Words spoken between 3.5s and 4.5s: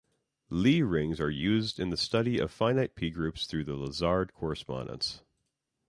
the Lazard